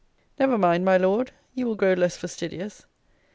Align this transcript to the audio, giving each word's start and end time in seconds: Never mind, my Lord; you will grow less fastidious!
Never 0.39 0.57
mind, 0.57 0.83
my 0.83 0.97
Lord; 0.97 1.31
you 1.53 1.67
will 1.67 1.75
grow 1.75 1.93
less 1.93 2.17
fastidious! 2.17 2.87